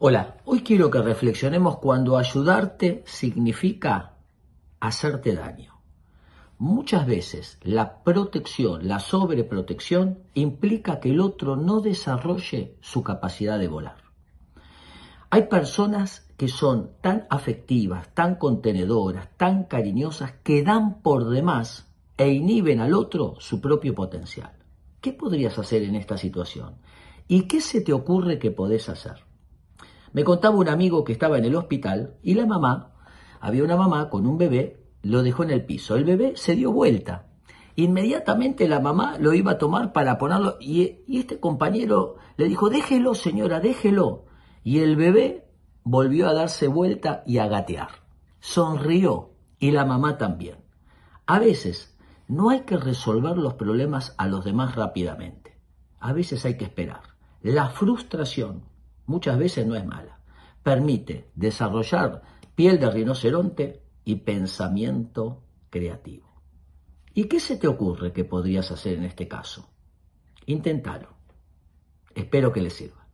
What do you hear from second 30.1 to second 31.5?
Me contaba un amigo que estaba en